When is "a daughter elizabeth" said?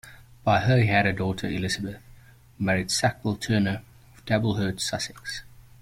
1.05-2.01